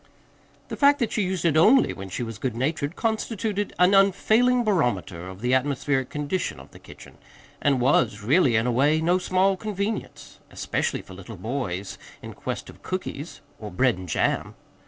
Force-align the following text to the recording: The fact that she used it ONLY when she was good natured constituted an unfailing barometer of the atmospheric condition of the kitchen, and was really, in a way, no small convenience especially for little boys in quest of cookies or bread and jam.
The 0.69 0.75
fact 0.77 0.97
that 0.97 1.11
she 1.11 1.21
used 1.21 1.45
it 1.45 1.55
ONLY 1.55 1.93
when 1.93 2.09
she 2.09 2.23
was 2.23 2.39
good 2.39 2.55
natured 2.55 2.95
constituted 2.95 3.71
an 3.77 3.93
unfailing 3.93 4.63
barometer 4.63 5.29
of 5.29 5.41
the 5.41 5.53
atmospheric 5.53 6.09
condition 6.09 6.59
of 6.59 6.71
the 6.71 6.79
kitchen, 6.79 7.19
and 7.61 7.79
was 7.79 8.21
really, 8.23 8.55
in 8.55 8.65
a 8.65 8.71
way, 8.71 8.99
no 8.99 9.19
small 9.19 9.55
convenience 9.55 10.39
especially 10.49 11.03
for 11.03 11.13
little 11.13 11.37
boys 11.37 11.99
in 12.23 12.33
quest 12.33 12.67
of 12.67 12.81
cookies 12.81 13.41
or 13.59 13.69
bread 13.69 13.95
and 13.99 14.09
jam. 14.09 14.55